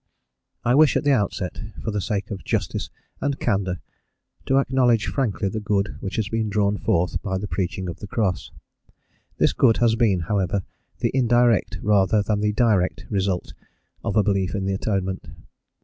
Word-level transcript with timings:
I 0.65 0.73
wish 0.73 0.97
at 0.97 1.03
the 1.03 1.11
outset, 1.13 1.61
for 1.83 1.91
the 1.91 2.01
sake 2.01 2.31
of 2.31 2.43
justice 2.43 2.89
and 3.21 3.39
candour, 3.39 3.81
to 4.47 4.57
acknowledge 4.57 5.05
frankly 5.05 5.47
the 5.47 5.59
good 5.59 5.95
which 5.99 6.15
has 6.15 6.27
been 6.27 6.49
drawn 6.49 6.79
forth 6.79 7.21
by 7.21 7.37
the 7.37 7.47
preaching 7.47 7.87
of 7.87 7.99
the 7.99 8.07
Cross. 8.07 8.49
This 9.37 9.53
good 9.53 9.77
has 9.77 9.95
been, 9.95 10.21
however, 10.21 10.63
the 11.01 11.11
indirect 11.13 11.77
rather 11.83 12.23
than 12.23 12.39
the 12.39 12.51
direct 12.51 13.05
result 13.11 13.53
of 14.03 14.15
a 14.15 14.23
belief 14.23 14.55
in 14.55 14.65
the 14.65 14.73
Atonement. 14.73 15.27